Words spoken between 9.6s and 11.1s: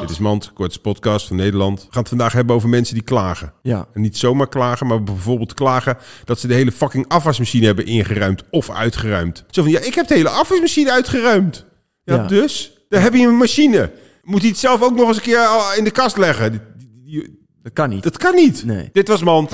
van, ja, ik heb de hele afwasmachine